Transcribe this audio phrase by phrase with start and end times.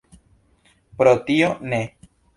[1.03, 1.83] Pro tio ne.